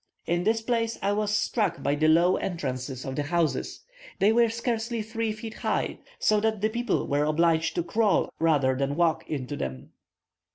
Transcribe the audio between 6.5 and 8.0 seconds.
the people were obliged to